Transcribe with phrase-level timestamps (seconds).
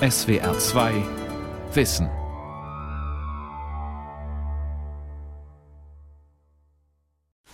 [0.00, 0.92] SWR 2
[1.72, 2.10] Wissen.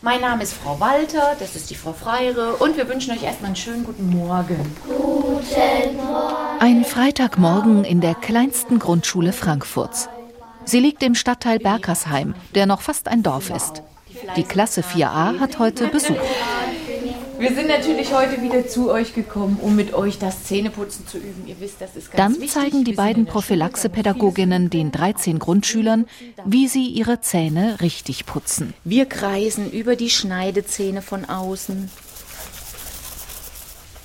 [0.01, 3.51] Mein Name ist Frau Walter, das ist die Frau Freire und wir wünschen euch erstmal
[3.51, 4.57] einen schönen guten Morgen.
[4.85, 6.59] Guten Morgen.
[6.59, 10.09] Ein Freitagmorgen in der kleinsten Grundschule Frankfurts.
[10.65, 13.85] Sie liegt im Stadtteil Berkersheim, der noch fast ein Dorf ist.
[14.35, 16.19] Die Klasse 4a hat heute Besuch.
[17.43, 21.45] Wir sind natürlich heute wieder zu euch gekommen, um mit euch das Zähneputzen zu üben.
[21.49, 22.53] Ihr wisst, das ist ganz Dann wichtig.
[22.53, 26.07] zeigen die beiden Prophylaxepädagoginnen den 13 Grundschülern,
[26.45, 28.75] wie sie ihre Zähne richtig putzen.
[28.85, 31.91] Wir kreisen über die Schneidezähne von außen,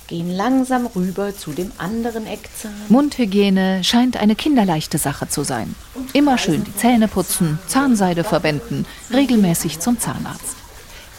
[0.08, 2.72] gehen langsam rüber zu dem anderen Eckzahn.
[2.88, 5.76] Mundhygiene scheint eine kinderleichte Sache zu sein.
[6.12, 10.56] Immer schön die Zähne putzen, Zahnseide verwenden, regelmäßig zum Zahnarzt.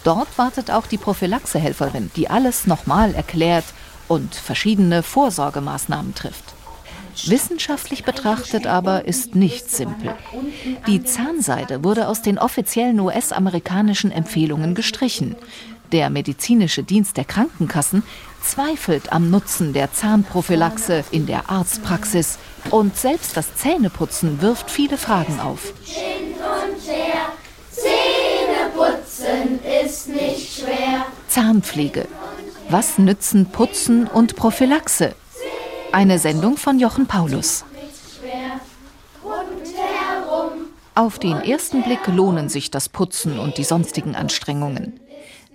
[0.03, 3.65] Dort wartet auch die Prophylaxehelferin, die alles nochmal erklärt
[4.07, 6.53] und verschiedene Vorsorgemaßnahmen trifft.
[7.25, 10.13] Wissenschaftlich betrachtet aber ist nicht simpel.
[10.87, 15.35] Die Zahnseide wurde aus den offiziellen US-amerikanischen Empfehlungen gestrichen.
[15.91, 18.03] Der medizinische Dienst der Krankenkassen
[18.41, 22.37] zweifelt am Nutzen der Zahnprophylaxe in der Arztpraxis
[22.69, 25.73] und selbst das Zähneputzen wirft viele Fragen auf.
[25.83, 27.33] Hin und her,
[29.19, 31.05] putzen ist nicht schwer.
[31.27, 32.07] Zahnpflege.
[32.69, 35.15] Was nützen Putzen und Prophylaxe?
[35.91, 37.65] Eine Sendung von Jochen Paulus.
[40.95, 44.99] Auf den ersten Blick lohnen sich das Putzen und die sonstigen Anstrengungen.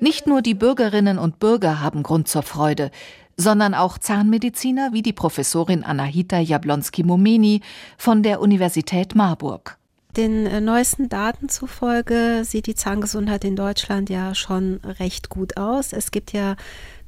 [0.01, 2.91] Nicht nur die Bürgerinnen und Bürger haben Grund zur Freude,
[3.37, 7.61] sondern auch Zahnmediziner wie die Professorin Anahita Jablonski-Momeni
[7.99, 9.78] von der Universität Marburg.
[10.17, 15.93] Den äh, neuesten Daten zufolge sieht die Zahngesundheit in Deutschland ja schon recht gut aus.
[15.93, 16.55] Es gibt ja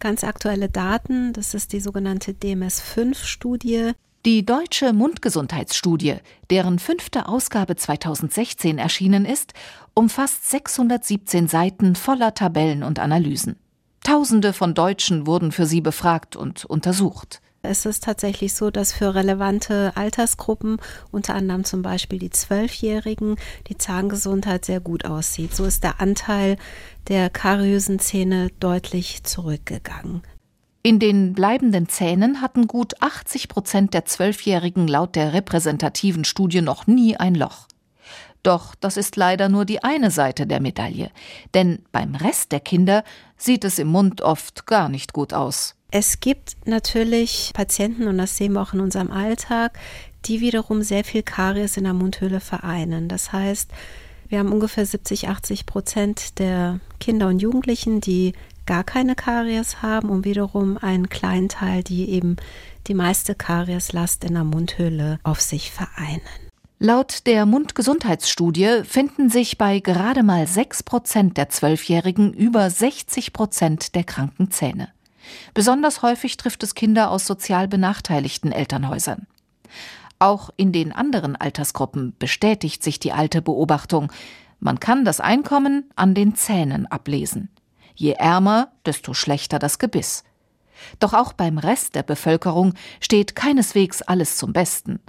[0.00, 3.92] ganz aktuelle Daten, das ist die sogenannte DMS-5-Studie.
[4.24, 6.16] Die deutsche Mundgesundheitsstudie,
[6.50, 9.52] deren fünfte Ausgabe 2016 erschienen ist,
[9.94, 13.56] umfasst 617 Seiten voller Tabellen und Analysen.
[14.02, 17.40] Tausende von Deutschen wurden für sie befragt und untersucht.
[17.66, 20.78] Es ist tatsächlich so, dass für relevante Altersgruppen,
[21.10, 23.36] unter anderem zum Beispiel die Zwölfjährigen,
[23.68, 25.54] die Zahngesundheit sehr gut aussieht.
[25.54, 26.56] So ist der Anteil
[27.08, 30.22] der kariösen Zähne deutlich zurückgegangen.
[30.82, 36.86] In den bleibenden Zähnen hatten gut 80 Prozent der Zwölfjährigen laut der repräsentativen Studie noch
[36.86, 37.66] nie ein Loch.
[38.46, 41.10] Doch das ist leider nur die eine Seite der Medaille,
[41.52, 43.02] denn beim Rest der Kinder
[43.36, 45.74] sieht es im Mund oft gar nicht gut aus.
[45.90, 49.76] Es gibt natürlich Patienten, und das sehen wir auch in unserem Alltag,
[50.26, 53.08] die wiederum sehr viel Karies in der Mundhöhle vereinen.
[53.08, 53.68] Das heißt,
[54.28, 58.32] wir haben ungefähr 70, 80 Prozent der Kinder und Jugendlichen, die
[58.64, 62.36] gar keine Karies haben und wiederum einen kleinen Teil, die eben
[62.86, 66.45] die meiste Karieslast in der Mundhöhle auf sich vereinen.
[66.78, 73.94] Laut der Mundgesundheitsstudie finden sich bei gerade mal 6 Prozent der Zwölfjährigen über 60 Prozent
[73.94, 74.92] der kranken Zähne.
[75.54, 79.26] Besonders häufig trifft es Kinder aus sozial benachteiligten Elternhäusern.
[80.18, 84.12] Auch in den anderen Altersgruppen bestätigt sich die alte Beobachtung.
[84.60, 87.48] Man kann das Einkommen an den Zähnen ablesen.
[87.94, 90.24] Je ärmer, desto schlechter das Gebiss.
[91.00, 95.00] Doch auch beim Rest der Bevölkerung steht keineswegs alles zum Besten.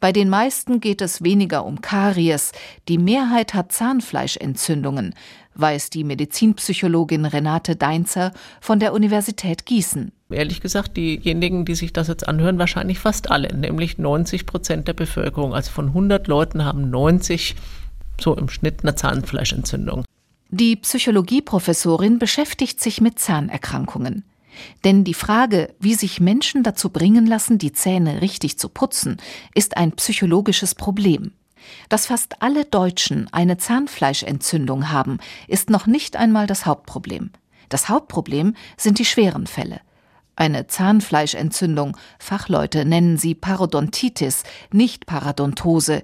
[0.00, 2.52] Bei den meisten geht es weniger um Karies,
[2.88, 5.14] die Mehrheit hat Zahnfleischentzündungen,
[5.54, 10.12] weiß die Medizinpsychologin Renate Deinzer von der Universität Gießen.
[10.30, 14.94] Ehrlich gesagt, diejenigen, die sich das jetzt anhören, wahrscheinlich fast alle, nämlich 90 Prozent der
[14.94, 15.54] Bevölkerung.
[15.54, 17.54] Also von 100 Leuten haben 90
[18.20, 20.04] so im Schnitt eine Zahnfleischentzündung.
[20.50, 24.24] Die Psychologieprofessorin beschäftigt sich mit Zahnerkrankungen.
[24.84, 29.16] Denn die Frage, wie sich Menschen dazu bringen lassen, die Zähne richtig zu putzen,
[29.54, 31.32] ist ein psychologisches Problem.
[31.88, 35.18] Dass fast alle Deutschen eine Zahnfleischentzündung haben,
[35.48, 37.30] ist noch nicht einmal das Hauptproblem.
[37.68, 39.80] Das Hauptproblem sind die schweren Fälle.
[40.34, 46.02] Eine Zahnfleischentzündung, Fachleute nennen sie Parodontitis, nicht Paradontose,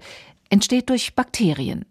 [0.50, 1.86] entsteht durch Bakterien.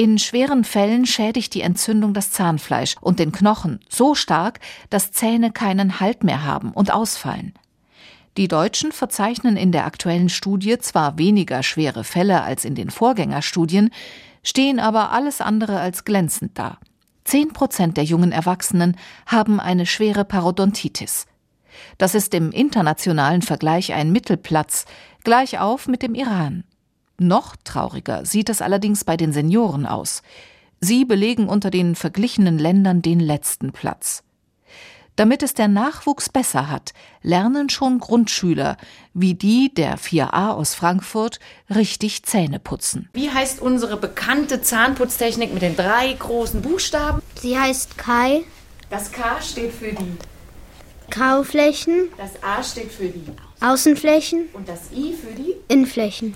[0.00, 4.58] In schweren Fällen schädigt die Entzündung das Zahnfleisch und den Knochen so stark,
[4.88, 7.52] dass Zähne keinen Halt mehr haben und ausfallen.
[8.38, 13.90] Die Deutschen verzeichnen in der aktuellen Studie zwar weniger schwere Fälle als in den Vorgängerstudien,
[14.42, 16.78] stehen aber alles andere als glänzend da.
[17.24, 21.26] Zehn Prozent der jungen Erwachsenen haben eine schwere Parodontitis.
[21.98, 24.86] Das ist im internationalen Vergleich ein Mittelplatz,
[25.24, 26.64] gleich auf mit dem Iran.
[27.22, 30.22] Noch trauriger sieht es allerdings bei den Senioren aus.
[30.80, 34.22] Sie belegen unter den verglichenen Ländern den letzten Platz.
[35.16, 38.78] Damit es der Nachwuchs besser hat, lernen schon Grundschüler,
[39.12, 43.10] wie die der 4a aus Frankfurt, richtig Zähne putzen.
[43.12, 47.20] Wie heißt unsere bekannte Zahnputztechnik mit den drei großen Buchstaben?
[47.38, 48.44] Sie heißt Kai.
[48.88, 50.16] Das K steht für die,
[51.10, 53.26] Kauflächen, das A steht für die
[53.60, 56.34] Außenflächen, und das I für die Innenflächen.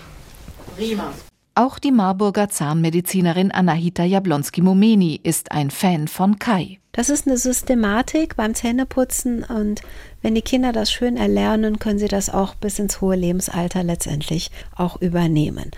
[0.77, 1.13] Prima.
[1.57, 6.81] Auch die Marburger Zahnmedizinerin Anahita Jablonski-Momeni ist ein Fan von Kai.
[6.91, 9.83] Das ist eine Systematik beim Zähneputzen und
[10.21, 14.51] wenn die Kinder das schön erlernen, können sie das auch bis ins hohe Lebensalter letztendlich
[14.75, 15.71] auch übernehmen.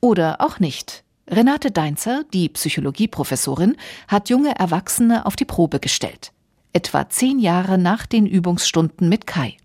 [0.00, 1.02] Oder auch nicht.
[1.30, 3.76] Renate Deinzer, die Psychologieprofessorin,
[4.08, 6.32] hat junge Erwachsene auf die Probe gestellt.
[6.74, 9.56] Etwa zehn Jahre nach den Übungsstunden mit Kai.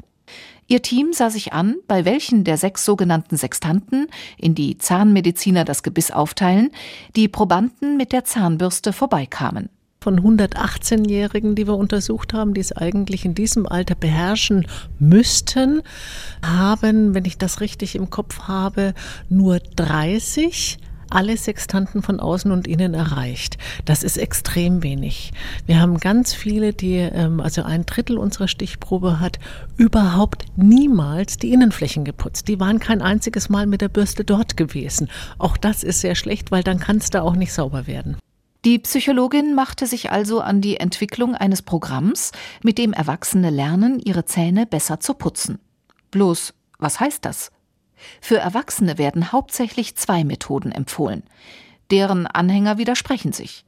[0.69, 5.81] Ihr Team sah sich an, bei welchen der sechs sogenannten Sextanten, in die Zahnmediziner das
[5.81, 6.71] Gebiss aufteilen,
[7.15, 9.69] die Probanden mit der Zahnbürste vorbeikamen.
[10.01, 14.67] Von 118-Jährigen, die wir untersucht haben, die es eigentlich in diesem Alter beherrschen
[14.99, 15.83] müssten,
[16.45, 18.93] haben, wenn ich das richtig im Kopf habe,
[19.29, 20.79] nur 30
[21.09, 23.57] alle Sextanten von außen und innen erreicht.
[23.85, 25.33] Das ist extrem wenig.
[25.65, 29.39] Wir haben ganz viele, die, ähm, also ein Drittel unserer Stichprobe hat
[29.77, 32.47] überhaupt niemals die Innenflächen geputzt.
[32.47, 35.09] Die waren kein einziges Mal mit der Bürste dort gewesen.
[35.37, 38.17] Auch das ist sehr schlecht, weil dann kann es da auch nicht sauber werden.
[38.65, 42.31] Die Psychologin machte sich also an die Entwicklung eines Programms,
[42.63, 45.59] mit dem Erwachsene lernen, ihre Zähne besser zu putzen.
[46.11, 47.51] Bloß, was heißt das?
[48.21, 51.23] Für Erwachsene werden hauptsächlich zwei Methoden empfohlen.
[51.91, 53.63] Deren Anhänger widersprechen sich.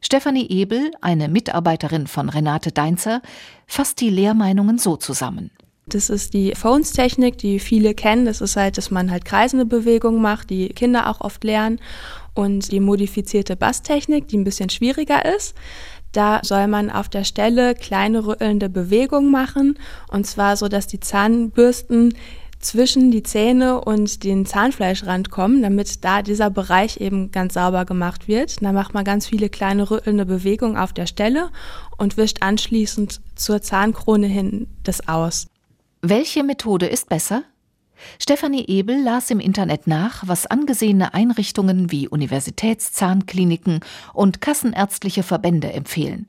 [0.00, 3.20] Stefanie Ebel, eine Mitarbeiterin von Renate Deinzer,
[3.66, 5.50] fasst die Lehrmeinungen so zusammen.
[5.86, 8.24] Das ist die Phones-Technik, die viele kennen.
[8.24, 11.80] Das ist halt, dass man halt kreisende Bewegungen macht, die Kinder auch oft lernen.
[12.34, 15.54] Und die modifizierte Basstechnik, die ein bisschen schwieriger ist.
[16.12, 19.78] Da soll man auf der Stelle kleine rüttelnde Bewegungen machen.
[20.10, 22.14] Und zwar so, dass die Zahnbürsten
[22.60, 28.28] zwischen die Zähne und den Zahnfleischrand kommen, damit da dieser Bereich eben ganz sauber gemacht
[28.28, 28.62] wird.
[28.62, 31.50] Da macht man ganz viele kleine rüttelnde Bewegungen auf der Stelle
[31.96, 35.48] und wischt anschließend zur Zahnkrone hin das aus.
[36.02, 37.42] Welche Methode ist besser?
[38.18, 43.80] Stefanie Ebel las im Internet nach, was angesehene Einrichtungen wie Universitätszahnkliniken
[44.14, 46.26] und kassenärztliche Verbände empfehlen.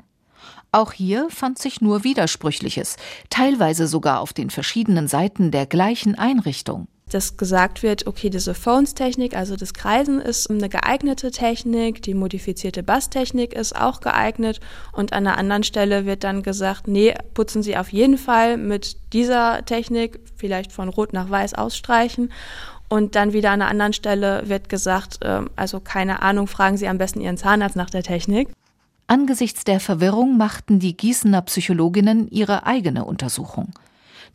[0.73, 2.95] Auch hier fand sich nur Widersprüchliches,
[3.29, 6.87] teilweise sogar auf den verschiedenen Seiten der gleichen Einrichtung.
[7.09, 12.83] Dass gesagt wird, okay, diese Phones-Technik, also das Kreisen ist eine geeignete Technik, die modifizierte
[12.83, 14.61] Basstechnik ist auch geeignet.
[14.93, 18.95] Und an einer anderen Stelle wird dann gesagt, nee, putzen Sie auf jeden Fall mit
[19.11, 22.31] dieser Technik, vielleicht von Rot nach Weiß ausstreichen.
[22.87, 26.87] Und dann wieder an einer anderen Stelle wird gesagt, ähm, also keine Ahnung, fragen Sie
[26.87, 28.47] am besten Ihren Zahnarzt nach der Technik.
[29.11, 33.73] Angesichts der Verwirrung machten die Gießener Psychologinnen ihre eigene Untersuchung.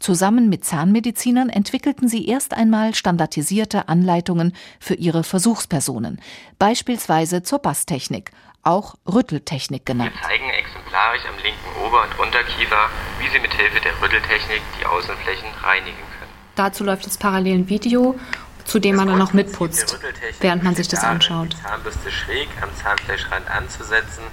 [0.00, 6.20] Zusammen mit Zahnmedizinern entwickelten sie erst einmal standardisierte Anleitungen für ihre Versuchspersonen,
[6.58, 8.32] beispielsweise zur Basstechnik,
[8.64, 10.12] auch Rütteltechnik genannt.
[10.12, 14.84] Wir zeigen exemplarisch am linken Ober- und Unterkiefer, wie Sie mit Hilfe der Rütteltechnik die
[14.84, 16.32] Außenflächen reinigen können.
[16.55, 18.14] Dazu läuft jetzt parallel ein Video,
[18.67, 19.99] zu dem man dann noch mitputzt,
[20.40, 21.55] während man sich das anschaut.
[21.55, 24.25] Die Zahnbürste schräg am Zahnfleischrand anzusetzen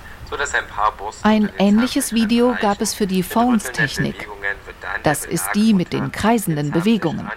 [1.21, 4.27] ein ähnliches Video gab es für die Phones-Technik.
[5.03, 7.29] Das ist die mit den kreisenden Bewegungen.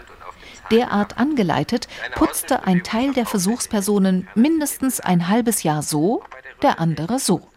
[0.70, 6.22] Derart angeleitet putzte ein Teil der Versuchspersonen mindestens ein halbes Jahr so,
[6.62, 7.48] der andere so.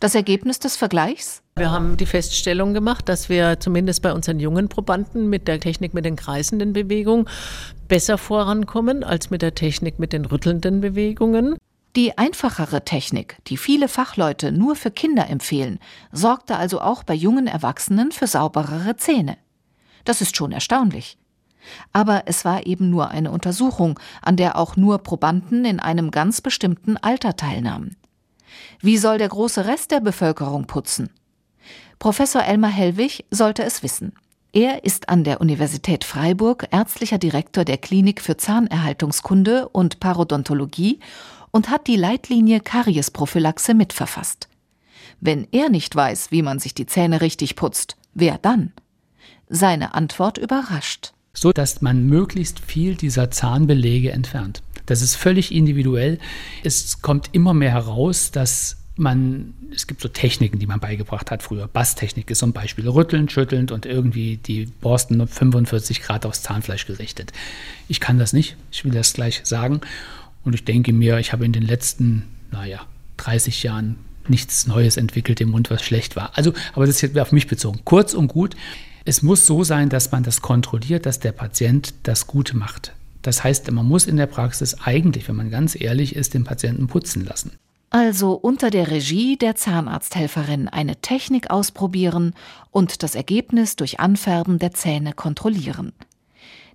[0.00, 1.42] Das Ergebnis des Vergleichs?
[1.56, 5.92] Wir haben die Feststellung gemacht, dass wir zumindest bei unseren jungen Probanden mit der Technik
[5.92, 7.28] mit den kreisenden Bewegungen
[7.88, 11.56] besser vorankommen als mit der Technik mit den rüttelnden Bewegungen.
[11.96, 15.78] Die einfachere Technik, die viele Fachleute nur für Kinder empfehlen,
[16.12, 19.38] sorgte also auch bei jungen Erwachsenen für sauberere Zähne.
[20.04, 21.18] Das ist schon erstaunlich.
[21.92, 26.40] Aber es war eben nur eine Untersuchung, an der auch nur Probanden in einem ganz
[26.40, 27.96] bestimmten Alter teilnahmen.
[28.80, 31.10] Wie soll der große Rest der Bevölkerung putzen?
[31.98, 34.12] Professor Elmar Hellwig sollte es wissen.
[34.52, 41.00] Er ist an der Universität Freiburg ärztlicher Direktor der Klinik für Zahnerhaltungskunde und Parodontologie
[41.50, 44.48] und hat die Leitlinie Kariesprophylaxe mitverfasst.
[45.20, 48.72] Wenn er nicht weiß, wie man sich die Zähne richtig putzt, wer dann?
[49.48, 51.12] Seine Antwort überrascht.
[51.32, 54.62] So dass man möglichst viel dieser Zahnbelege entfernt.
[54.86, 56.18] Das ist völlig individuell.
[56.64, 61.42] Es kommt immer mehr heraus, dass man, es gibt so Techniken, die man beigebracht hat
[61.42, 61.68] früher.
[61.68, 67.32] Basstechnik ist zum Beispiel rüttelnd, schüttelnd und irgendwie die Borsten 45 Grad aufs Zahnfleisch gerichtet.
[67.86, 69.80] Ich kann das nicht, ich will das gleich sagen.
[70.44, 72.80] Und ich denke mir, ich habe in den letzten, naja,
[73.18, 73.96] 30 Jahren
[74.28, 76.32] nichts Neues entwickelt im Mund, was schlecht war.
[76.36, 77.80] Also, aber das ist jetzt auf mich bezogen.
[77.84, 78.56] Kurz und gut,
[79.04, 82.92] es muss so sein, dass man das kontrolliert, dass der Patient das Gute macht.
[83.22, 86.86] Das heißt, man muss in der Praxis eigentlich, wenn man ganz ehrlich ist, den Patienten
[86.86, 87.52] putzen lassen.
[87.90, 92.34] Also unter der Regie der Zahnarzthelferin eine Technik ausprobieren
[92.70, 95.92] und das Ergebnis durch Anfärben der Zähne kontrollieren.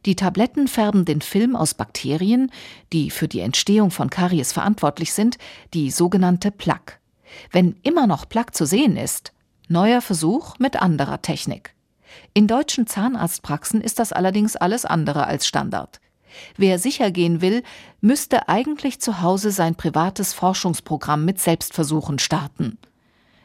[0.05, 2.51] Die Tabletten färben den Film aus Bakterien,
[2.91, 5.37] die für die Entstehung von Karies verantwortlich sind,
[5.73, 6.99] die sogenannte Plaque.
[7.51, 9.31] Wenn immer noch Plaque zu sehen ist,
[9.69, 11.73] neuer Versuch mit anderer Technik.
[12.33, 15.99] In deutschen Zahnarztpraxen ist das allerdings alles andere als Standard.
[16.57, 17.63] Wer sicher gehen will,
[18.01, 22.77] müsste eigentlich zu Hause sein privates Forschungsprogramm mit Selbstversuchen starten.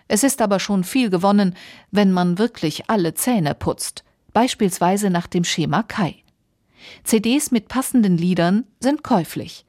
[0.08, 1.54] Es ist aber schon viel gewonnen,
[1.90, 6.22] wenn man wirklich alle Zähne putzt, beispielsweise nach dem Schema Kai.
[7.04, 9.64] CDs mit passenden Liedern sind käuflich.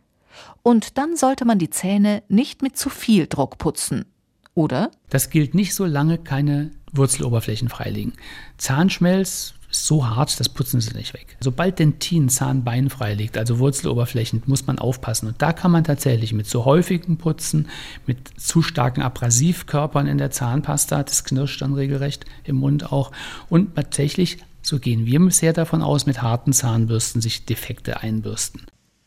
[0.61, 4.05] Und dann sollte man die Zähne nicht mit zu viel Druck putzen.
[4.53, 4.91] Oder?
[5.09, 8.13] Das gilt nicht, solange keine Wurzeloberflächen freiliegen.
[8.57, 11.37] Zahnschmelz ist so hart, das putzen sie nicht weg.
[11.39, 15.27] Sobald Dentin Zahnbein freiliegt, also Wurzeloberflächen, muss man aufpassen.
[15.27, 17.69] Und da kann man tatsächlich mit zu häufigem Putzen,
[18.05, 23.11] mit zu starken Abrasivkörpern in der Zahnpasta, das knirscht dann regelrecht im Mund auch,
[23.49, 28.65] und tatsächlich so gehen wir bisher davon aus, mit harten Zahnbürsten sich Defekte einbürsten.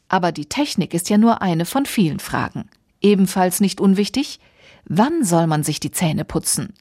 [0.09, 2.69] Aber die Technik ist ja nur eine von vielen Fragen.
[3.01, 4.41] Ebenfalls nicht unwichtig,
[4.85, 6.75] wann soll man sich die Zähne putzen?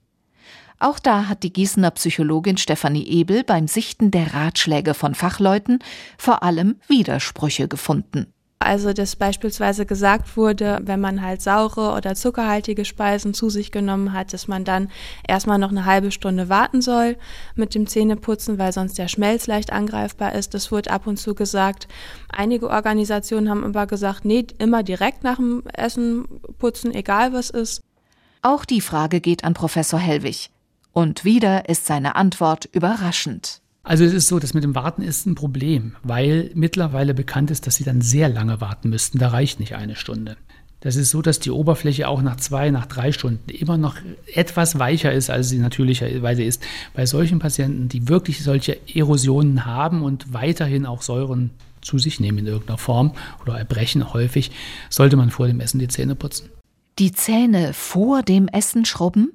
[0.80, 5.80] Auch da hat die Gießener Psychologin Stefanie Ebel beim Sichten der Ratschläge von Fachleuten
[6.18, 8.34] vor allem Widersprüche gefunden.
[8.62, 14.14] Also, dass beispielsweise gesagt wurde, wenn man halt saure oder zuckerhaltige Speisen zu sich genommen
[14.14, 14.90] hat, dass man dann
[15.28, 17.18] erstmal noch eine halbe Stunde warten soll
[17.56, 20.54] mit dem Zähneputzen, weil sonst der Schmelz leicht angreifbar ist.
[20.54, 21.88] Das wird ab und zu gesagt.
[22.30, 26.26] Einige Organisationen haben aber gesagt, nee, immer direkt nach dem Essen
[26.58, 27.82] putzen, egal was ist.
[28.42, 30.50] Auch die Frage geht an Professor Hellwig.
[30.94, 33.61] Und wieder ist seine Antwort überraschend.
[33.84, 37.66] Also es ist so, dass mit dem Warten ist ein Problem, weil mittlerweile bekannt ist,
[37.66, 39.18] dass Sie dann sehr lange warten müssten.
[39.18, 40.38] Da reicht nicht eine Stunde.
[40.82, 43.96] Das ist so, dass die Oberfläche auch nach zwei, nach drei Stunden immer noch
[44.34, 46.64] etwas weicher ist, als sie natürlicherweise ist.
[46.96, 52.40] Bei solchen Patienten, die wirklich solche Erosionen haben und weiterhin auch Säuren zu sich nehmen
[52.40, 54.52] in irgendeiner Form oder erbrechen häufig,
[54.90, 56.50] sollte man vor dem Essen die Zähne putzen.
[56.98, 59.34] Die Zähne vor dem Essen schrubben?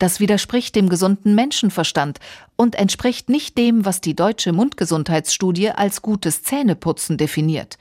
[0.00, 2.20] Das widerspricht dem gesunden Menschenverstand
[2.56, 7.76] und entspricht nicht dem, was die deutsche Mundgesundheitsstudie als gutes Zähneputzen definiert.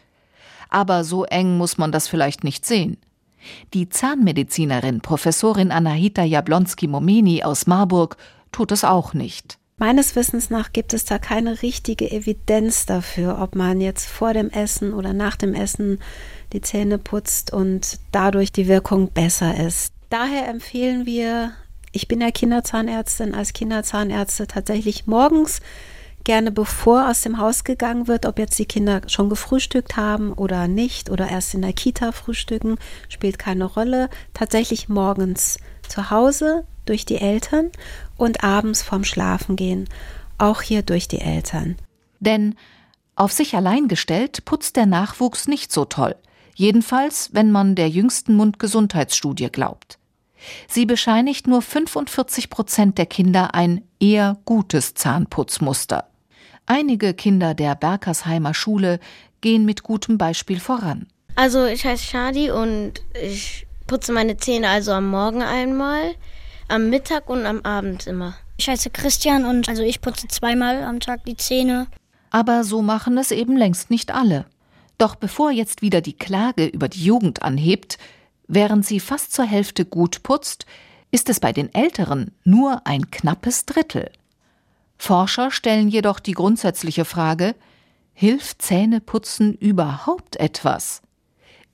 [0.68, 2.98] Aber so eng muss man das vielleicht nicht sehen.
[3.74, 8.18] Die Zahnmedizinerin Professorin Anahita Jablonski-Momeni aus Marburg
[8.52, 9.58] tut es auch nicht.
[9.78, 14.50] Meines Wissens nach gibt es da keine richtige Evidenz dafür, ob man jetzt vor dem
[14.50, 16.00] Essen oder nach dem Essen
[16.52, 19.94] die Zähne putzt und dadurch die Wirkung besser ist.
[20.10, 21.54] Daher empfehlen wir
[21.92, 25.62] ich bin ja Kinderzahnärztin, als Kinderzahnärzte tatsächlich morgens
[26.24, 30.68] gerne bevor aus dem Haus gegangen wird, ob jetzt die Kinder schon gefrühstückt haben oder
[30.68, 32.78] nicht oder erst in der Kita frühstücken,
[33.08, 34.10] spielt keine Rolle.
[34.34, 37.72] Tatsächlich morgens zu Hause durch die Eltern
[38.18, 39.88] und abends vorm Schlafengehen
[40.38, 41.76] auch hier durch die Eltern.
[42.20, 42.56] Denn
[43.16, 46.16] auf sich allein gestellt putzt der Nachwuchs nicht so toll.
[46.56, 49.99] Jedenfalls, wenn man der jüngsten Mundgesundheitsstudie glaubt.
[50.68, 56.10] Sie bescheinigt nur 45 Prozent der Kinder ein eher gutes Zahnputzmuster.
[56.66, 59.00] Einige Kinder der Berkersheimer Schule
[59.42, 61.08] gehen mit gutem Beispiel voran.
[61.36, 66.16] Also ich heiße Shadi und ich putze meine Zähne also am Morgen einmal,
[66.68, 68.36] am Mittag und am Abend immer.
[68.58, 71.88] Ich heiße Christian und also ich putze zweimal am Tag die Zähne.
[72.30, 74.46] Aber so machen es eben längst nicht alle.
[74.98, 77.98] Doch bevor jetzt wieder die Klage über die Jugend anhebt,
[78.52, 80.66] Während sie fast zur Hälfte gut putzt,
[81.12, 84.10] ist es bei den Älteren nur ein knappes Drittel.
[84.98, 87.56] Forscher stellen jedoch die grundsätzliche Frage,
[88.14, 91.04] hilft Zähneputzen überhaupt etwas?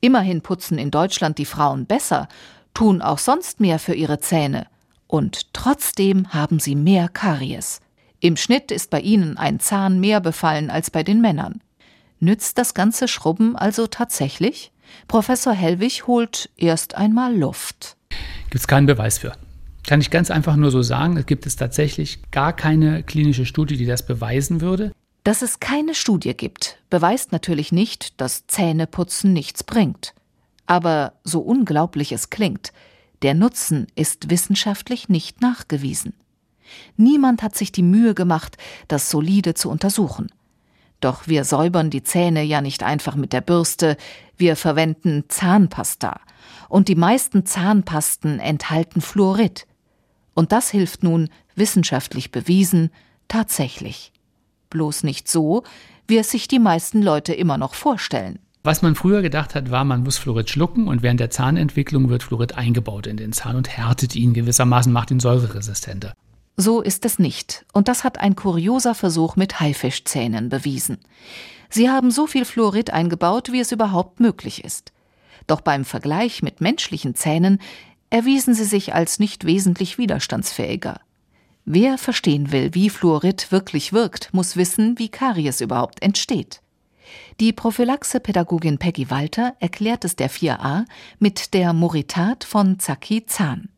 [0.02, 2.28] Immerhin putzen in Deutschland die Frauen besser,
[2.74, 4.68] tun auch sonst mehr für ihre Zähne.
[5.08, 7.80] Und trotzdem haben sie mehr Karies.
[8.20, 11.62] Im Schnitt ist bei ihnen ein Zahn mehr befallen als bei den Männern.
[12.20, 14.74] Nützt das ganze Schrubben also tatsächlich?
[15.08, 17.98] Professor Hellwig holt erst einmal Luft.
[18.50, 19.34] Gibt es keinen Beweis für.
[19.88, 23.78] Kann ich ganz einfach nur so sagen, es gibt es tatsächlich gar keine klinische Studie,
[23.78, 24.92] die das beweisen würde.
[25.24, 30.14] Dass es keine Studie gibt, beweist natürlich nicht, dass Zähneputzen nichts bringt.
[30.66, 32.74] Aber so unglaublich es klingt,
[33.22, 36.14] der Nutzen ist wissenschaftlich nicht nachgewiesen.
[36.98, 40.32] Niemand hat sich die Mühe gemacht, das solide zu untersuchen.
[41.06, 43.96] Doch wir säubern die Zähne ja nicht einfach mit der Bürste,
[44.38, 46.20] wir verwenden Zahnpasta.
[46.68, 49.68] Und die meisten Zahnpasten enthalten Fluorid.
[50.34, 52.90] Und das hilft nun, wissenschaftlich bewiesen,
[53.28, 54.14] tatsächlich.
[54.72, 55.62] Bloß nicht so,
[56.08, 58.40] wie es sich die meisten Leute immer noch vorstellen.
[58.64, 62.24] Was man früher gedacht hat, war, man muss Fluorid schlucken und während der Zahnentwicklung wird
[62.24, 66.16] Fluorid eingebaut in den Zahn und härtet ihn gewissermaßen, macht ihn säureresistenter.
[66.58, 67.66] So ist es nicht.
[67.74, 71.00] Und das hat ein kurioser Versuch mit Haifischzähnen bewiesen.
[71.70, 74.94] Sie haben so viel Fluorid eingebaut, wie es überhaupt möglich ist.
[75.48, 77.60] Doch beim Vergleich mit menschlichen Zähnen
[78.10, 81.02] erwiesen sie sich als nicht wesentlich widerstandsfähiger.
[81.66, 86.62] Wer verstehen will, wie Fluorid wirklich wirkt, muss wissen, wie Karies überhaupt entsteht.
[87.40, 90.86] Die Prophylaxe-Pädagogin Peggy Walter erklärt es der 4a
[91.20, 93.70] mit der Moritat von Zaki Zahn.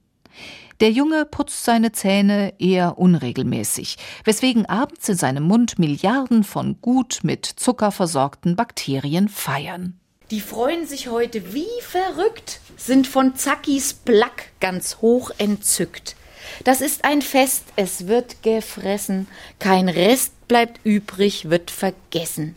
[0.79, 7.19] Der Junge putzt seine Zähne eher unregelmäßig, weswegen abends in seinem Mund Milliarden von gut
[7.23, 9.99] mit Zucker versorgten Bakterien feiern.
[10.29, 16.15] Die freuen sich heute wie verrückt, sind von Zackis Plack ganz hoch entzückt.
[16.63, 19.27] Das ist ein Fest, es wird gefressen,
[19.59, 22.55] kein Rest bleibt übrig, wird vergessen.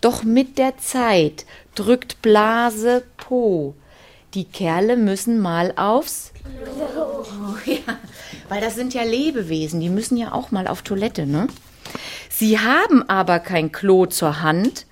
[0.00, 3.74] Doch mit der Zeit drückt Blase Po.
[4.34, 6.32] Die Kerle müssen mal aufs
[6.66, 7.24] Oh,
[7.64, 7.98] ja,
[8.48, 11.48] weil das sind ja Lebewesen, die müssen ja auch mal auf Toilette, ne?
[12.28, 14.86] Sie haben aber kein Klo zur Hand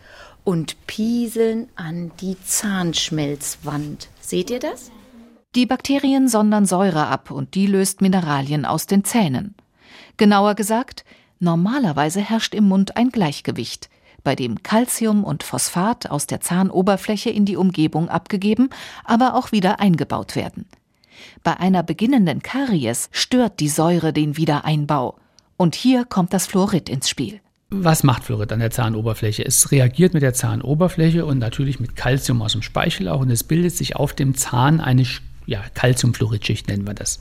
[0.44, 4.08] und pieseln an die Zahnschmelzwand.
[4.20, 4.90] Seht ihr das?
[5.54, 9.54] Die Bakterien sondern Säure ab und die löst Mineralien aus den Zähnen.
[10.16, 11.04] Genauer gesagt,
[11.40, 13.88] normalerweise herrscht im Mund ein Gleichgewicht
[14.26, 18.70] bei dem Calcium und Phosphat aus der Zahnoberfläche in die Umgebung abgegeben,
[19.04, 20.66] aber auch wieder eingebaut werden.
[21.44, 25.16] Bei einer beginnenden Karies stört die Säure den Wiedereinbau.
[25.56, 27.40] Und hier kommt das Fluorid ins Spiel.
[27.70, 29.46] Was macht Fluorid an der Zahnoberfläche?
[29.46, 33.44] Es reagiert mit der Zahnoberfläche und natürlich mit Calcium aus dem Speichel auch und es
[33.44, 35.04] bildet sich auf dem Zahn eine
[35.46, 37.20] ja, Calciumfluoridschicht, nennen wir das.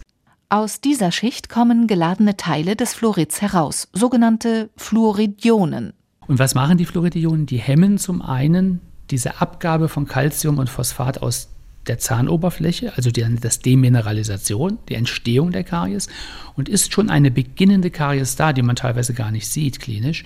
[0.50, 5.94] Aus dieser Schicht kommen geladene Teile des Fluorids heraus, sogenannte Fluoridionen.
[6.28, 7.46] Und was machen die Fluoridionen?
[7.46, 11.50] Die hemmen zum einen diese Abgabe von Calcium und Phosphat aus
[11.88, 16.08] der Zahnoberfläche, also die, das Demineralisation, die Entstehung der Karies.
[16.56, 20.24] Und ist schon eine beginnende Karies da, die man teilweise gar nicht sieht klinisch,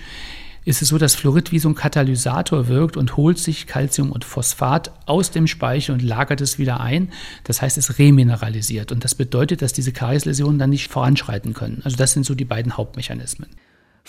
[0.65, 4.25] ist es so, dass Fluorid wie so ein Katalysator wirkt und holt sich Calcium und
[4.25, 7.09] Phosphat aus dem Speichel und lagert es wieder ein.
[7.43, 8.91] Das heißt, es remineralisiert.
[8.91, 11.81] Und das bedeutet, dass diese Kariesläsionen dann nicht voranschreiten können.
[11.85, 13.49] Also das sind so die beiden Hauptmechanismen.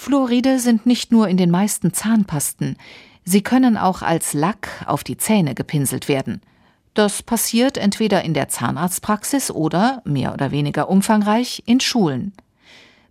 [0.01, 2.79] Fluoride sind nicht nur in den meisten Zahnpasten,
[3.27, 6.41] sie können auch als Lack auf die Zähne gepinselt werden.
[6.95, 12.33] Das passiert entweder in der Zahnarztpraxis oder, mehr oder weniger umfangreich, in Schulen.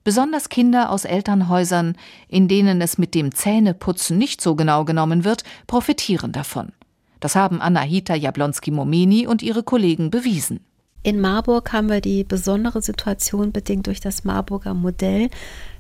[0.04, 1.95] Besonders Kinder aus Elternhäusern,
[2.28, 6.71] in denen es mit dem Zähneputzen nicht so genau genommen wird, profitieren davon.
[7.19, 10.62] Das haben Anahita Jablonski-Momeni und ihre Kollegen bewiesen.
[11.02, 15.30] In Marburg haben wir die besondere Situation bedingt durch das Marburger Modell,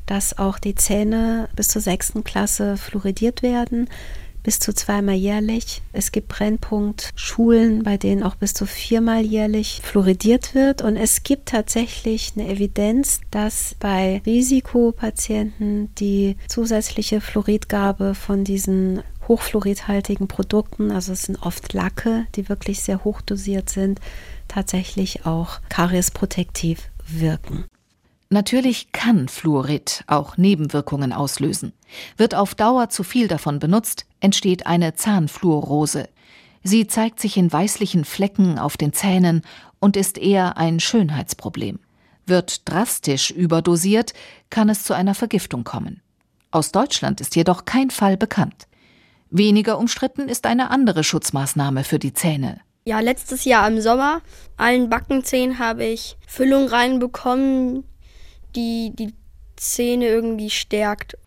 [0.09, 3.87] dass auch die Zähne bis zur sechsten Klasse fluoridiert werden,
[4.41, 5.83] bis zu zweimal jährlich.
[5.93, 10.81] Es gibt Brennpunktschulen, bei denen auch bis zu viermal jährlich fluoridiert wird.
[10.81, 20.27] Und es gibt tatsächlich eine Evidenz, dass bei Risikopatienten die zusätzliche Fluoridgabe von diesen hochfluoridhaltigen
[20.27, 23.99] Produkten, also es sind oft Lacke, die wirklich sehr hoch dosiert sind,
[24.47, 27.65] tatsächlich auch kariesprotektiv wirken.
[28.31, 31.73] Natürlich kann Fluorid auch Nebenwirkungen auslösen.
[32.15, 36.07] Wird auf Dauer zu viel davon benutzt, entsteht eine Zahnfluorose.
[36.61, 39.41] Sie zeigt sich in weißlichen Flecken auf den Zähnen
[39.79, 41.79] und ist eher ein Schönheitsproblem.
[42.27, 44.13] Wird drastisch überdosiert,
[44.51, 46.01] kann es zu einer Vergiftung kommen.
[46.51, 48.67] Aus Deutschland ist jedoch kein Fall bekannt.
[49.31, 52.61] Weniger umstritten ist eine andere Schutzmaßnahme für die Zähne.
[52.85, 54.21] Ja, letztes Jahr im Sommer,
[54.57, 57.83] allen Backenzähnen habe ich Füllung reinbekommen,
[58.55, 59.13] die die
[59.55, 61.17] Zähne irgendwie stärkt.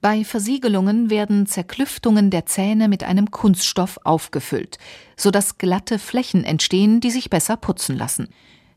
[0.00, 4.78] Bei Versiegelungen werden Zerklüftungen der Zähne mit einem Kunststoff aufgefüllt,
[5.16, 8.28] sodass glatte Flächen entstehen, die sich besser putzen lassen.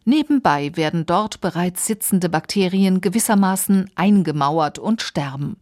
[0.03, 5.57] Nebenbei werden dort bereits sitzende Bakterien gewissermaßen eingemauert und sterben.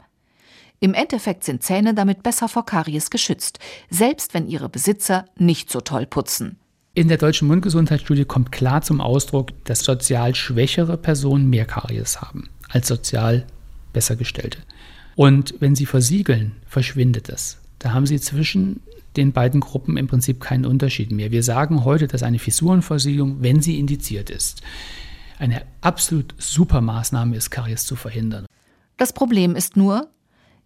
[0.80, 5.82] Im Endeffekt sind Zähne damit besser vor Karies geschützt, selbst wenn ihre Besitzer nicht so
[5.82, 6.58] toll putzen.
[6.94, 12.50] In der deutschen Mundgesundheitsstudie kommt klar zum Ausdruck, dass sozial schwächere Personen mehr Karies haben
[12.68, 13.46] als sozial
[13.94, 14.60] besser gestellte.
[15.16, 17.58] Und wenn sie versiegeln, verschwindet es.
[17.80, 18.82] Da haben sie zwischen
[19.18, 21.32] den beiden Gruppen im Prinzip keinen Unterschied mehr.
[21.32, 24.62] Wir sagen heute, dass eine Fissurenversiegelung, wenn sie indiziert ist,
[25.40, 28.46] eine absolut super Maßnahme ist, Karies zu verhindern.
[28.98, 30.10] Das Problem ist nur,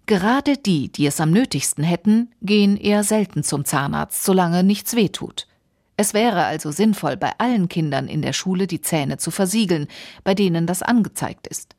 [0.06, 5.48] Gerade die, die es am nötigsten hätten, gehen eher selten zum Zahnarzt, solange nichts wehtut.
[5.96, 9.88] Es wäre also sinnvoll, bei allen Kindern in der Schule die Zähne zu versiegeln,
[10.24, 11.76] bei denen das angezeigt ist.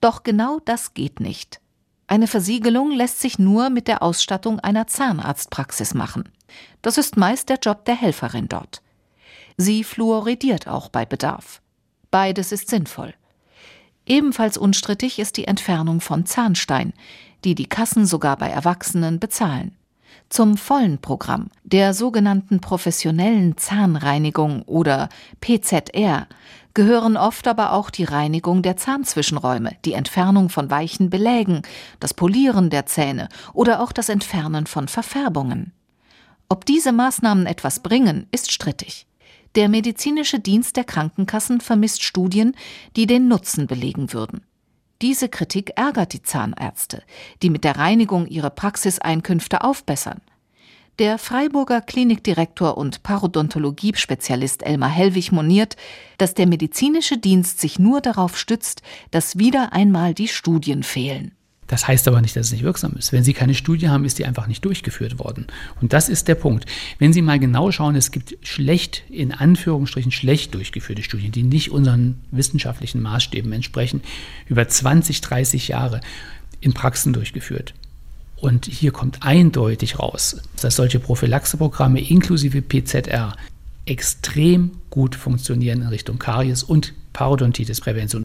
[0.00, 1.60] Doch genau das geht nicht.
[2.06, 6.28] Eine Versiegelung lässt sich nur mit der Ausstattung einer Zahnarztpraxis machen.
[6.80, 8.80] Das ist meist der Job der Helferin dort.
[9.56, 11.60] Sie fluoridiert auch bei Bedarf.
[12.10, 13.14] Beides ist sinnvoll.
[14.06, 16.92] Ebenfalls unstrittig ist die Entfernung von Zahnstein,
[17.44, 19.76] die die Kassen sogar bei Erwachsenen bezahlen.
[20.28, 25.08] Zum vollen Programm der sogenannten professionellen Zahnreinigung oder
[25.40, 26.26] PZR
[26.74, 31.62] gehören oft aber auch die Reinigung der Zahnzwischenräume, die Entfernung von weichen Belägen,
[32.00, 35.72] das Polieren der Zähne oder auch das Entfernen von Verfärbungen.
[36.48, 39.06] Ob diese Maßnahmen etwas bringen, ist strittig.
[39.54, 42.54] Der medizinische Dienst der Krankenkassen vermisst Studien,
[42.94, 44.45] die den Nutzen belegen würden.
[45.02, 47.02] Diese Kritik ärgert die Zahnärzte,
[47.42, 50.22] die mit der Reinigung ihre Praxiseinkünfte aufbessern.
[50.98, 55.76] Der Freiburger Klinikdirektor und Parodontologie-Spezialist Elmar Hellwig moniert,
[56.16, 58.80] dass der medizinische Dienst sich nur darauf stützt,
[59.10, 61.35] dass wieder einmal die Studien fehlen.
[61.66, 63.12] Das heißt aber nicht, dass es nicht wirksam ist.
[63.12, 65.46] Wenn Sie keine Studie haben, ist die einfach nicht durchgeführt worden.
[65.80, 66.66] Und das ist der Punkt.
[66.98, 71.70] Wenn Sie mal genau schauen, es gibt schlecht, in Anführungsstrichen schlecht durchgeführte Studien, die nicht
[71.70, 74.02] unseren wissenschaftlichen Maßstäben entsprechen,
[74.46, 76.00] über 20, 30 Jahre
[76.60, 77.74] in Praxen durchgeführt.
[78.36, 83.34] Und hier kommt eindeutig raus, dass solche Prophylaxeprogramme inklusive PZR
[83.86, 88.24] extrem gut funktionieren in Richtung Karies und Parodontitis-Prävention.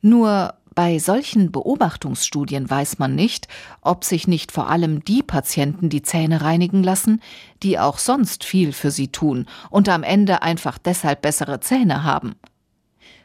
[0.00, 3.48] Nur bei solchen Beobachtungsstudien weiß man nicht,
[3.80, 7.20] ob sich nicht vor allem die Patienten die Zähne reinigen lassen,
[7.62, 12.34] die auch sonst viel für sie tun und am Ende einfach deshalb bessere Zähne haben.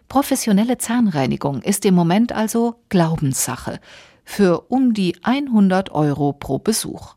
[0.09, 3.79] Professionelle Zahnreinigung ist im Moment also Glaubenssache
[4.23, 7.15] für um die 100 Euro pro Besuch.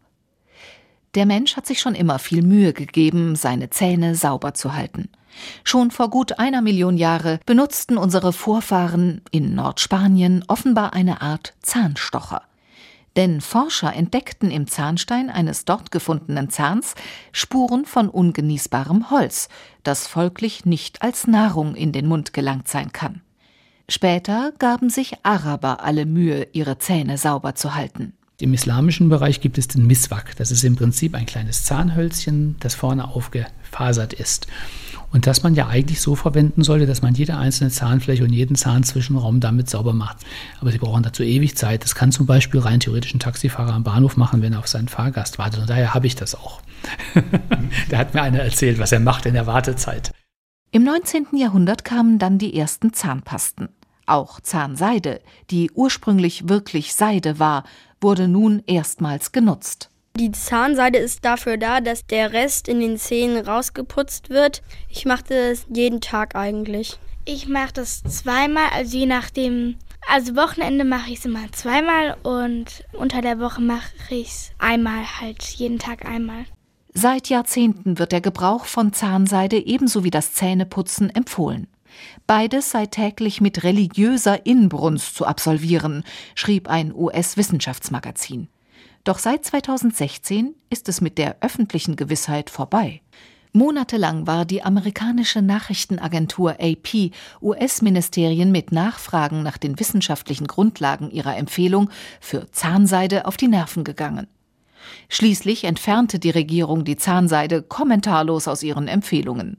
[1.17, 5.09] Der Mensch hat sich schon immer viel Mühe gegeben, seine Zähne sauber zu halten.
[5.65, 12.43] Schon vor gut einer Million Jahre benutzten unsere Vorfahren in Nordspanien offenbar eine Art Zahnstocher.
[13.17, 16.95] Denn Forscher entdeckten im Zahnstein eines dort gefundenen Zahns
[17.33, 19.49] Spuren von ungenießbarem Holz,
[19.83, 23.23] das folglich nicht als Nahrung in den Mund gelangt sein kann.
[23.89, 28.13] Später gaben sich Araber alle Mühe, ihre Zähne sauber zu halten.
[28.39, 30.37] Im islamischen Bereich gibt es den Miswak.
[30.37, 34.47] Das ist im Prinzip ein kleines Zahnhölzchen, das vorne aufgefasert ist
[35.13, 38.55] und das man ja eigentlich so verwenden sollte, dass man jede einzelne Zahnfläche und jeden
[38.55, 40.19] Zahnzwischenraum damit sauber macht.
[40.61, 41.83] Aber Sie brauchen dazu ewig Zeit.
[41.83, 44.89] Das kann zum Beispiel rein theoretisch ein Taxifahrer am Bahnhof machen, wenn er auf seinen
[44.89, 45.61] Fahrgast wartet.
[45.61, 46.61] Und daher habe ich das auch.
[47.89, 50.13] da hat mir einer erzählt, was er macht in der Wartezeit.
[50.71, 51.27] Im 19.
[51.37, 53.69] Jahrhundert kamen dann die ersten Zahnpasten.
[54.07, 55.21] Auch Zahnseide,
[55.51, 57.65] die ursprünglich wirklich Seide war,
[58.01, 59.91] wurde nun erstmals genutzt.
[60.21, 64.61] Die Zahnseide ist dafür da, dass der Rest in den Zähnen rausgeputzt wird.
[64.91, 66.99] Ich mache das jeden Tag eigentlich.
[67.25, 69.77] Ich mache das zweimal, also je nachdem.
[70.07, 75.07] Also Wochenende mache ich es immer zweimal und unter der Woche mache ich es einmal,
[75.23, 76.45] halt jeden Tag einmal.
[76.93, 81.67] Seit Jahrzehnten wird der Gebrauch von Zahnseide ebenso wie das Zähneputzen empfohlen.
[82.27, 86.05] Beides sei täglich mit religiöser Inbrunst zu absolvieren,
[86.35, 88.49] schrieb ein US-Wissenschaftsmagazin.
[89.05, 93.01] Doch seit 2016 ist es mit der öffentlichen Gewissheit vorbei.
[93.53, 97.11] Monatelang war die amerikanische Nachrichtenagentur AP
[97.43, 104.29] US-Ministerien mit Nachfragen nach den wissenschaftlichen Grundlagen ihrer Empfehlung für Zahnseide auf die Nerven gegangen.
[105.09, 109.57] Schließlich entfernte die Regierung die Zahnseide kommentarlos aus ihren Empfehlungen.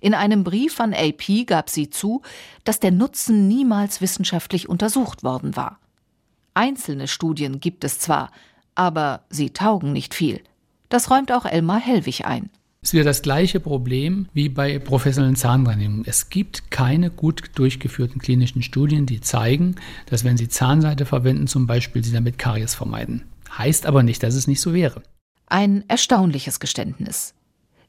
[0.00, 2.22] In einem Brief an AP gab sie zu,
[2.64, 5.78] dass der Nutzen niemals wissenschaftlich untersucht worden war.
[6.54, 8.30] Einzelne Studien gibt es zwar,
[8.80, 10.40] aber sie taugen nicht viel.
[10.88, 12.48] Das räumt auch Elmar Hellwig ein.
[12.80, 16.04] Es ist wieder das gleiche Problem wie bei professionellen Zahnreinigungen.
[16.06, 19.74] Es gibt keine gut durchgeführten klinischen Studien, die zeigen,
[20.06, 23.24] dass wenn Sie Zahnseide verwenden, zum Beispiel Sie damit Karies vermeiden.
[23.58, 25.02] Heißt aber nicht, dass es nicht so wäre.
[25.44, 27.34] Ein erstaunliches Geständnis.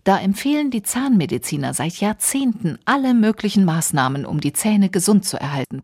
[0.03, 5.83] Da empfehlen die Zahnmediziner seit Jahrzehnten alle möglichen Maßnahmen, um die Zähne gesund zu erhalten.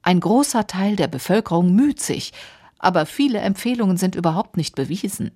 [0.00, 2.32] Ein großer Teil der Bevölkerung müht sich,
[2.78, 5.30] aber viele Empfehlungen sind überhaupt nicht bewiesen.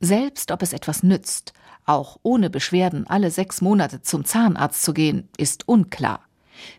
[0.00, 1.52] Selbst ob es etwas nützt,
[1.86, 6.20] auch ohne Beschwerden alle sechs Monate zum Zahnarzt zu gehen, ist unklar.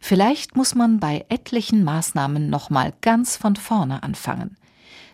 [0.01, 4.57] Vielleicht muss man bei etlichen Maßnahmen nochmal ganz von vorne anfangen.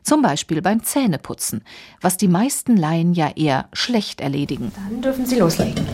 [0.03, 1.63] Zum Beispiel beim Zähneputzen,
[2.01, 4.71] was die meisten Laien ja eher schlecht erledigen.
[4.89, 5.85] Dann dürfen Sie loslegen.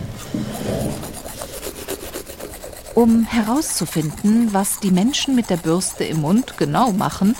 [2.96, 7.36] Um herauszufinden, was die Menschen mit der Bürste im Mund genau machen,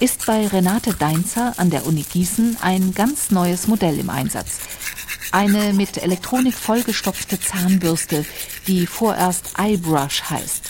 [0.00, 4.58] ist bei Renate Deinzer an der Uni Gießen ein ganz neues Modell im Einsatz.
[5.30, 8.24] Eine mit Elektronik vollgestopfte Zahnbürste,
[8.66, 10.62] die vorerst iBrush heißt.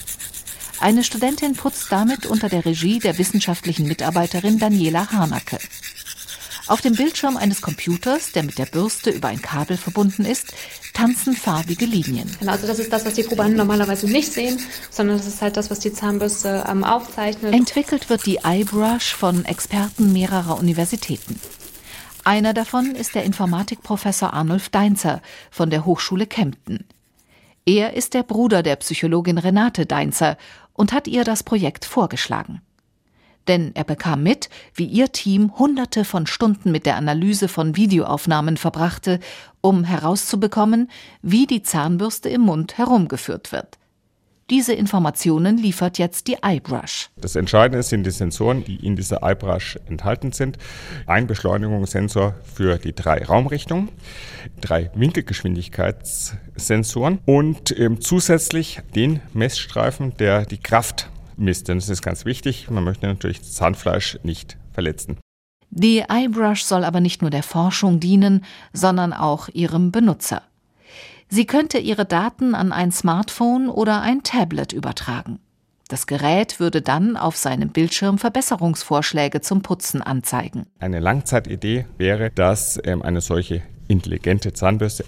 [0.80, 5.58] Eine Studentin putzt damit unter der Regie der wissenschaftlichen Mitarbeiterin Daniela Harnacke.
[6.66, 10.52] Auf dem Bildschirm eines Computers, der mit der Bürste über ein Kabel verbunden ist,
[10.92, 12.30] tanzen farbige Linien.
[12.38, 14.58] Genau, also das ist das, was die Probanden normalerweise nicht sehen,
[14.90, 17.54] sondern das ist halt das, was die Zahnbürste ähm, aufzeichnet.
[17.54, 21.40] Entwickelt wird die iBrush von Experten mehrerer Universitäten.
[22.24, 26.84] Einer davon ist der Informatikprofessor Arnulf Deinzer von der Hochschule Kempten.
[27.64, 30.36] Er ist der Bruder der Psychologin Renate Deinzer
[30.74, 32.60] und hat ihr das Projekt vorgeschlagen
[33.48, 38.56] denn er bekam mit, wie ihr Team hunderte von Stunden mit der Analyse von Videoaufnahmen
[38.56, 39.20] verbrachte,
[39.60, 40.90] um herauszubekommen,
[41.22, 43.80] wie die Zahnbürste im Mund herumgeführt wird.
[44.50, 47.10] Diese Informationen liefert jetzt die iBrush.
[47.16, 50.58] Das Entscheidende sind die Sensoren, die in dieser iBrush enthalten sind.
[51.06, 53.90] Ein Beschleunigungssensor für die drei Raumrichtungen,
[54.60, 61.08] drei Winkelgeschwindigkeitssensoren und ähm, zusätzlich den Messstreifen, der die Kraft
[61.40, 61.68] misst.
[61.68, 62.70] Denn das ist ganz wichtig.
[62.70, 65.18] Man möchte natürlich das Zahnfleisch nicht verletzen.
[65.70, 70.42] Die iBrush soll aber nicht nur der Forschung dienen, sondern auch ihrem Benutzer.
[71.28, 75.38] Sie könnte ihre Daten an ein Smartphone oder ein Tablet übertragen.
[75.86, 80.66] Das Gerät würde dann auf seinem Bildschirm Verbesserungsvorschläge zum Putzen anzeigen.
[80.80, 85.04] Eine Langzeitidee wäre, dass ähm, eine solche intelligente Zahnbürste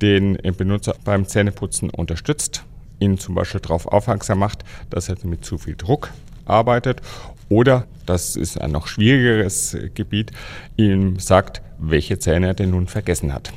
[0.00, 2.64] den äh, Benutzer beim Zähneputzen unterstützt
[2.98, 6.10] ihn zum Beispiel darauf aufmerksam macht, dass er mit zu viel Druck
[6.46, 7.00] arbeitet
[7.48, 10.32] oder, das ist ein noch schwierigeres Gebiet,
[10.76, 13.52] ihm sagt, welche Zähne er denn nun vergessen hat.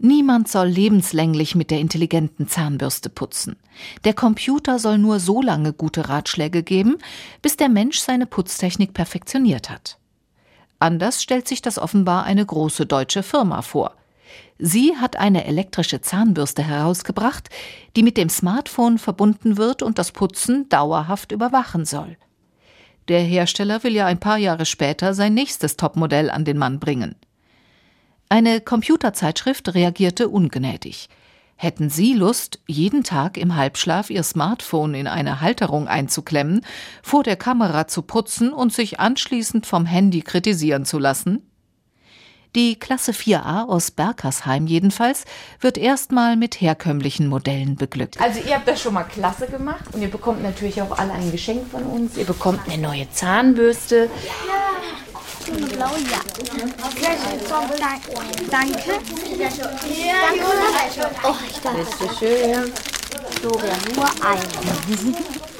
[0.00, 3.56] Niemand soll lebenslänglich mit der intelligenten Zahnbürste putzen.
[4.04, 6.98] Der Computer soll nur so lange gute Ratschläge geben,
[7.42, 9.98] bis der Mensch seine Putztechnik perfektioniert hat.
[10.78, 13.94] Anders stellt sich das offenbar eine große deutsche Firma vor.
[14.58, 17.48] Sie hat eine elektrische Zahnbürste herausgebracht,
[17.96, 22.16] die mit dem Smartphone verbunden wird und das Putzen dauerhaft überwachen soll.
[23.06, 27.14] Der Hersteller will ja ein paar Jahre später sein nächstes Topmodell an den Mann bringen.
[28.28, 31.08] Eine Computerzeitschrift reagierte ungnädig.
[31.56, 36.64] Hätten Sie Lust, jeden Tag im Halbschlaf Ihr Smartphone in eine Halterung einzuklemmen,
[37.02, 41.47] vor der Kamera zu putzen und sich anschließend vom Handy kritisieren zu lassen?
[42.54, 45.24] Die Klasse 4a aus Berkersheim jedenfalls
[45.60, 48.20] wird erstmal mit herkömmlichen Modellen beglückt.
[48.20, 51.30] Also ihr habt das schon mal klasse gemacht und ihr bekommt natürlich auch alle ein
[51.30, 52.16] Geschenk von uns.
[52.16, 54.08] Ihr bekommt eine neue Zahnbürste.
[54.46, 54.68] Ja.
[55.68, 56.20] Blau, ja.
[58.50, 58.76] Danke.
[61.24, 61.84] Oh, ich danke.
[61.98, 62.72] Bitte schön.
[63.42, 65.57] So wäre nur ein.